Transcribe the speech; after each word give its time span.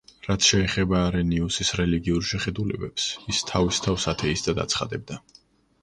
რაც 0.27 0.45
შეეხება 0.51 1.01
არენიუსის 1.09 1.71
რელიგიურ 1.81 2.27
შეხედულებებს, 2.31 3.09
ის 3.35 3.45
თავის 3.53 3.87
თავს 3.89 4.11
ათეისტად 4.17 4.67
აცხადებდა. 4.67 5.25